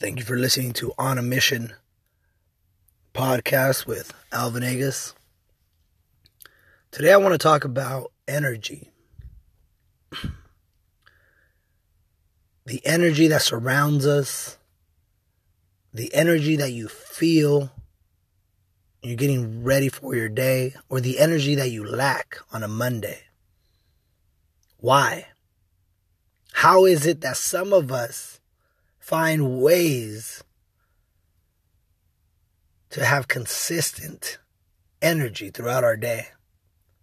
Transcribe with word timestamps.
Thank 0.00 0.18
you 0.18 0.24
for 0.24 0.38
listening 0.38 0.72
to 0.74 0.94
On 0.96 1.18
a 1.18 1.22
Mission 1.22 1.74
podcast 3.12 3.84
with 3.84 4.14
Alvin 4.32 4.62
Agus. 4.62 5.12
Today 6.90 7.12
I 7.12 7.18
want 7.18 7.34
to 7.34 7.38
talk 7.38 7.64
about 7.64 8.10
energy. 8.26 8.92
The 12.64 12.80
energy 12.82 13.28
that 13.28 13.42
surrounds 13.42 14.06
us, 14.06 14.56
the 15.92 16.14
energy 16.14 16.56
that 16.56 16.72
you 16.72 16.88
feel 16.88 17.70
you're 19.02 19.16
getting 19.16 19.62
ready 19.62 19.90
for 19.90 20.14
your 20.14 20.30
day, 20.30 20.72
or 20.88 21.02
the 21.02 21.18
energy 21.18 21.54
that 21.56 21.68
you 21.68 21.84
lack 21.84 22.38
on 22.50 22.62
a 22.62 22.68
Monday. 22.68 23.24
Why? 24.78 25.26
How 26.54 26.86
is 26.86 27.04
it 27.04 27.20
that 27.20 27.36
some 27.36 27.74
of 27.74 27.92
us 27.92 28.39
find 29.00 29.60
ways 29.60 30.44
to 32.90 33.04
have 33.04 33.26
consistent 33.26 34.38
energy 35.02 35.50
throughout 35.50 35.82
our 35.82 35.96
day, 35.96 36.28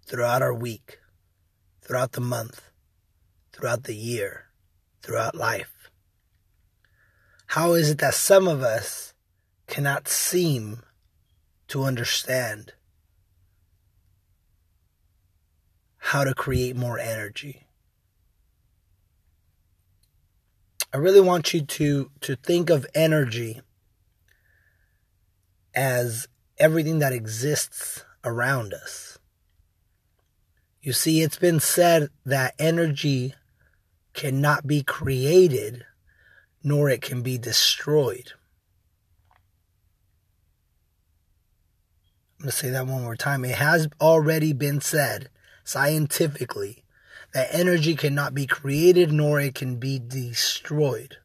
throughout 0.06 0.42
our 0.42 0.54
week, 0.54 1.00
throughout 1.82 2.14
the 2.14 2.22
month, 2.22 2.62
throughout 3.52 3.84
the 3.84 3.96
year, 3.96 4.46
throughout 5.02 5.36
life? 5.36 5.90
How 7.48 7.74
is 7.74 7.90
it 7.90 7.98
that 7.98 8.14
some 8.14 8.48
of 8.48 8.62
us 8.62 9.14
cannot 9.66 10.08
seem 10.08 10.84
to 11.70 11.84
understand 11.84 12.74
how 15.98 16.24
to 16.24 16.34
create 16.34 16.76
more 16.76 17.00
energy? 17.00 17.67
I 20.94 20.98
really 20.98 21.22
want 21.22 21.54
you 21.54 21.62
to 21.62 22.12
to 22.22 22.36
think 22.36 22.70
of 22.70 22.86
energy 22.96 23.62
as 25.76 26.28
everything 26.58 27.00
that 27.00 27.14
exists 27.14 28.04
around 28.24 28.74
us. 28.74 29.20
You 30.82 30.94
see, 30.94 31.22
it's 31.22 31.38
been 31.38 31.60
said 31.60 32.10
that 32.26 32.56
energy 32.58 33.34
cannot 34.14 34.66
be 34.66 34.82
created 34.82 35.86
nor 36.64 36.90
it 36.90 37.02
can 37.02 37.22
be 37.22 37.38
destroyed. 37.38 38.32
I'm 42.40 42.46
going 42.46 42.52
to 42.52 42.56
say 42.56 42.70
that 42.70 42.88
one 42.88 43.04
more 43.04 43.16
time. 43.16 43.46
It 43.46 43.56
has 43.56 43.88
already 44.00 44.54
been 44.54 44.82
said 44.82 45.30
scientifically 45.64 46.84
that 47.34 47.50
energy 47.52 47.96
cannot 47.96 48.34
be 48.34 48.48
created 48.48 49.12
nor 49.12 49.40
it 49.40 49.56
can 49.56 49.78
be 49.78 50.00
destroyed. 50.00 51.18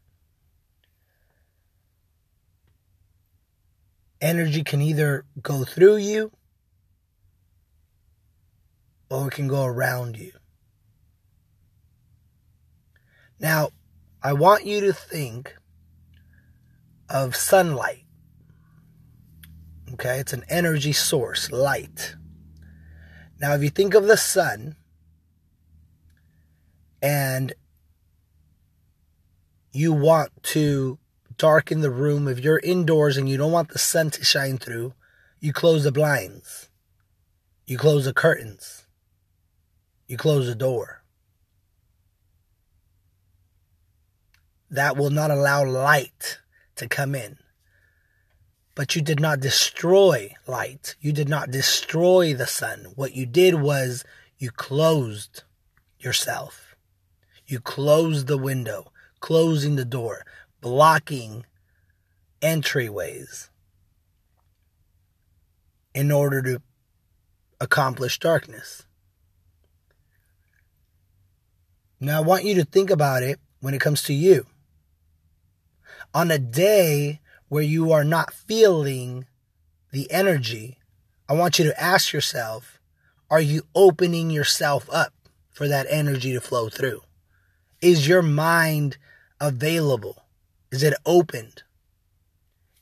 Energy 4.20 4.62
can 4.62 4.80
either 4.80 5.24
go 5.40 5.64
through 5.64 5.96
you 5.96 6.30
or 9.10 9.28
it 9.28 9.34
can 9.34 9.48
go 9.48 9.64
around 9.64 10.16
you. 10.16 10.32
Now, 13.38 13.70
I 14.22 14.32
want 14.32 14.64
you 14.64 14.80
to 14.82 14.92
think 14.92 15.56
of 17.08 17.34
sunlight. 17.34 18.04
Okay, 19.94 20.18
it's 20.20 20.32
an 20.32 20.44
energy 20.48 20.92
source, 20.92 21.50
light. 21.50 22.14
Now, 23.40 23.54
if 23.54 23.62
you 23.62 23.68
think 23.68 23.94
of 23.94 24.06
the 24.06 24.16
sun, 24.16 24.76
and 27.02 27.52
you 29.72 29.92
want 29.92 30.30
to 30.42 30.98
darken 31.36 31.80
the 31.80 31.90
room, 31.90 32.28
if 32.28 32.38
you're 32.38 32.60
indoors 32.60 33.16
and 33.16 33.28
you 33.28 33.36
don't 33.36 33.52
want 33.52 33.70
the 33.70 33.78
sun 33.78 34.10
to 34.10 34.24
shine 34.24 34.58
through, 34.58 34.94
you 35.40 35.52
close 35.52 35.82
the 35.82 35.90
blinds, 35.90 36.70
you 37.66 37.76
close 37.76 38.04
the 38.04 38.14
curtains, 38.14 38.86
you 40.06 40.16
close 40.16 40.46
the 40.46 40.54
door. 40.54 41.02
That 44.70 44.96
will 44.96 45.10
not 45.10 45.30
allow 45.30 45.64
light 45.64 46.38
to 46.76 46.86
come 46.88 47.14
in. 47.14 47.38
But 48.74 48.96
you 48.96 49.02
did 49.02 49.20
not 49.20 49.40
destroy 49.40 50.34
light. 50.46 50.94
You 51.00 51.12
did 51.12 51.28
not 51.28 51.50
destroy 51.50 52.32
the 52.32 52.46
sun. 52.46 52.92
What 52.94 53.14
you 53.14 53.26
did 53.26 53.56
was 53.56 54.02
you 54.38 54.50
closed 54.50 55.42
yourself. 55.98 56.71
You 57.52 57.60
close 57.60 58.24
the 58.24 58.38
window, 58.38 58.92
closing 59.20 59.76
the 59.76 59.84
door, 59.84 60.24
blocking 60.62 61.44
entryways 62.40 63.50
in 65.94 66.10
order 66.10 66.40
to 66.40 66.62
accomplish 67.60 68.18
darkness. 68.18 68.84
Now, 72.00 72.16
I 72.16 72.24
want 72.24 72.44
you 72.44 72.54
to 72.54 72.64
think 72.64 72.88
about 72.88 73.22
it 73.22 73.38
when 73.60 73.74
it 73.74 73.82
comes 73.82 74.02
to 74.04 74.14
you. 74.14 74.46
On 76.14 76.30
a 76.30 76.38
day 76.38 77.20
where 77.50 77.62
you 77.62 77.92
are 77.92 78.02
not 78.02 78.32
feeling 78.32 79.26
the 79.90 80.10
energy, 80.10 80.78
I 81.28 81.34
want 81.34 81.58
you 81.58 81.66
to 81.66 81.78
ask 81.78 82.14
yourself 82.14 82.80
are 83.30 83.42
you 83.42 83.66
opening 83.74 84.30
yourself 84.30 84.88
up 84.90 85.12
for 85.50 85.68
that 85.68 85.86
energy 85.90 86.32
to 86.32 86.40
flow 86.40 86.70
through? 86.70 87.02
Is 87.82 88.06
your 88.06 88.22
mind 88.22 88.96
available? 89.40 90.22
Is 90.70 90.84
it 90.84 90.94
opened? 91.04 91.64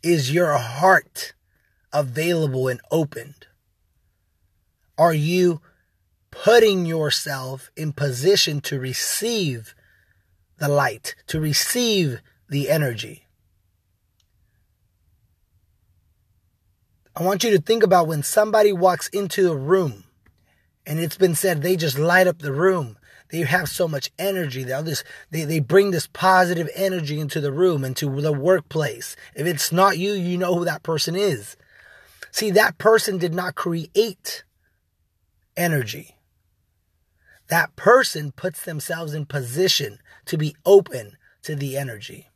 Is 0.02 0.30
your 0.30 0.58
heart 0.58 1.32
available 1.90 2.68
and 2.68 2.80
opened? 2.90 3.46
Are 4.98 5.14
you 5.14 5.62
putting 6.30 6.84
yourself 6.84 7.70
in 7.76 7.94
position 7.94 8.60
to 8.60 8.78
receive 8.78 9.74
the 10.58 10.68
light, 10.68 11.14
to 11.28 11.40
receive 11.40 12.20
the 12.50 12.68
energy? 12.68 13.26
I 17.16 17.22
want 17.22 17.42
you 17.42 17.50
to 17.52 17.60
think 17.60 17.82
about 17.82 18.06
when 18.06 18.22
somebody 18.22 18.72
walks 18.72 19.08
into 19.08 19.50
a 19.50 19.56
room 19.56 20.04
and 20.86 20.98
it's 20.98 21.16
been 21.16 21.34
said 21.34 21.62
they 21.62 21.76
just 21.76 21.98
light 21.98 22.26
up 22.26 22.38
the 22.38 22.52
room 22.52 22.96
they 23.30 23.40
have 23.40 23.68
so 23.68 23.86
much 23.86 24.10
energy. 24.18 24.64
They 24.64 24.82
this 24.82 25.04
they, 25.30 25.44
they 25.44 25.60
bring 25.60 25.90
this 25.90 26.06
positive 26.06 26.68
energy 26.74 27.20
into 27.20 27.40
the 27.40 27.52
room, 27.52 27.84
into 27.84 28.20
the 28.20 28.32
workplace. 28.32 29.16
If 29.34 29.46
it's 29.46 29.72
not 29.72 29.98
you, 29.98 30.12
you 30.12 30.36
know 30.36 30.54
who 30.54 30.64
that 30.64 30.82
person 30.82 31.14
is. 31.14 31.56
See, 32.32 32.50
that 32.52 32.78
person 32.78 33.18
did 33.18 33.34
not 33.34 33.54
create 33.54 34.44
energy. 35.56 36.16
That 37.48 37.74
person 37.74 38.32
puts 38.32 38.64
themselves 38.64 39.14
in 39.14 39.26
position 39.26 39.98
to 40.26 40.36
be 40.36 40.54
open 40.64 41.16
to 41.42 41.56
the 41.56 41.76
energy. 41.76 42.28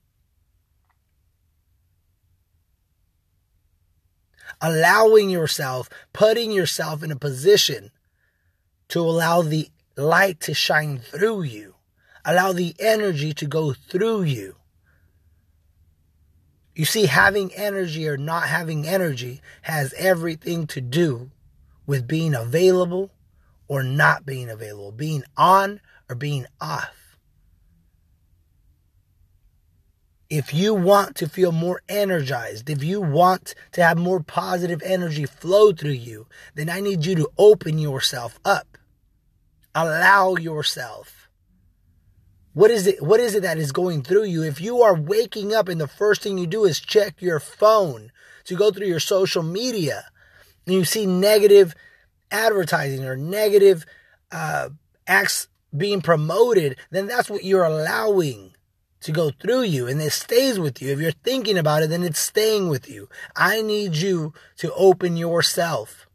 Allowing 4.61 5.31
yourself, 5.31 5.89
putting 6.13 6.51
yourself 6.51 7.03
in 7.03 7.13
a 7.13 7.17
position 7.17 7.91
to 8.89 9.01
allow 9.01 9.43
the 9.43 9.71
light 9.97 10.41
to 10.41 10.55
shine 10.55 10.99
through 10.99 11.43
you. 11.43 11.75
Allow 12.25 12.53
the 12.53 12.75
energy 12.79 13.33
to 13.35 13.47
go 13.47 13.73
through 13.73 14.23
you. 14.23 14.57
You 16.75 16.85
see, 16.85 17.07
having 17.07 17.55
energy 17.55 18.09
or 18.09 18.17
not 18.17 18.49
having 18.49 18.87
energy 18.87 19.41
has 19.63 19.95
everything 19.97 20.67
to 20.69 20.81
do 20.81 21.31
with 21.87 22.09
being 22.09 22.35
available 22.35 23.11
or 23.69 23.83
not 23.83 24.27
being 24.27 24.49
available, 24.49 24.91
being 24.91 25.23
on 25.37 25.81
or 26.09 26.17
being 26.17 26.47
off. 26.61 27.17
If 30.29 30.53
you 30.53 30.75
want 30.75 31.15
to 31.17 31.29
feel 31.29 31.53
more 31.53 31.83
energized, 31.89 32.69
if 32.69 32.83
you 32.83 33.01
want 33.01 33.55
to 33.73 33.85
have 33.85 33.99
more 33.99 34.21
positive 34.21 34.83
energy 34.83 35.27
flow 35.27 35.73
through 35.73 35.91
you, 35.91 36.27
then 36.55 36.69
I 36.69 36.81
need 36.81 37.07
you 37.07 37.15
to 37.17 37.31
open 37.39 37.79
yourself 37.79 38.41
up 38.45 38.79
allow 39.75 40.37
yourself. 40.37 41.29
What 42.53 42.71
is 42.71 42.87
it 42.87 43.03
what 43.03 43.19
is 43.19 43.35
it 43.35 43.43
that 43.43 43.59
is 43.59 43.73
going 43.73 44.03
through 44.03 44.25
you? 44.25 44.43
If 44.43 44.61
you 44.61 44.83
are 44.83 44.95
waking 44.95 45.53
up 45.53 45.69
and 45.69 45.81
the 45.81 45.89
first 45.89 46.23
thing 46.23 46.39
you 46.39 46.47
do 46.47 46.65
is 46.65 46.79
check 46.79 47.21
your 47.21 47.41
phone 47.41 48.13
to 48.45 48.55
go 48.55 48.71
through 48.71 48.87
your 48.87 49.01
social 49.01 49.43
media 49.43 50.05
and 50.67 50.77
you 50.77 50.85
see 50.85 51.05
negative 51.05 51.75
advertising 52.31 53.05
or 53.05 53.17
negative 53.17 53.85
uh, 54.31 54.69
acts 55.07 55.49
being 55.77 56.01
promoted, 56.01 56.77
then 56.91 57.07
that's 57.07 57.29
what 57.29 57.43
you're 57.43 57.65
allowing 57.65 58.55
to 59.01 59.11
go 59.11 59.31
through 59.31 59.63
you 59.63 59.89
and 59.89 60.01
it 60.01 60.13
stays 60.13 60.59
with 60.59 60.81
you. 60.81 60.93
If 60.93 61.01
you're 61.01 61.11
thinking 61.11 61.59
about 61.59 61.83
it, 61.83 61.91
then 61.91 62.05
it's 62.05 62.21
staying 62.21 62.69
with 62.69 62.89
you. 62.89 63.09
I 63.35 63.63
need 63.63 63.97
you 63.97 64.33
to 64.59 64.73
open 64.75 65.17
yourself. 65.17 66.09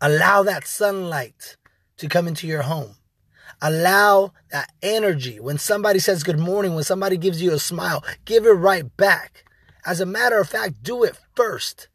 Allow 0.00 0.42
that 0.42 0.66
sunlight 0.66 1.56
to 1.98 2.08
come 2.08 2.28
into 2.28 2.46
your 2.46 2.62
home. 2.62 2.96
Allow 3.60 4.32
that 4.50 4.72
energy. 4.82 5.38
When 5.38 5.58
somebody 5.58 5.98
says 5.98 6.22
good 6.22 6.38
morning, 6.38 6.74
when 6.74 6.84
somebody 6.84 7.16
gives 7.16 7.40
you 7.40 7.52
a 7.52 7.58
smile, 7.58 8.04
give 8.24 8.44
it 8.44 8.50
right 8.50 8.96
back. 8.96 9.44
As 9.84 10.00
a 10.00 10.06
matter 10.06 10.40
of 10.40 10.48
fact, 10.48 10.82
do 10.82 11.04
it 11.04 11.18
first. 11.34 11.88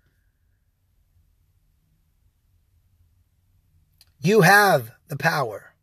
You 4.19 4.41
have 4.41 4.91
the 5.07 5.17
power 5.17 5.73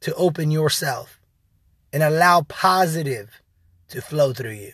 to 0.00 0.14
open 0.14 0.50
yourself 0.50 1.20
and 1.92 2.02
allow 2.02 2.42
positive 2.42 3.42
to 3.88 4.00
flow 4.00 4.32
through 4.32 4.52
you. 4.52 4.72